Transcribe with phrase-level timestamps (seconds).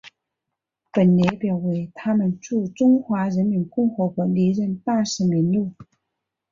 [0.91, 5.73] 本列表为也门驻中华人民共和国历任大使名录。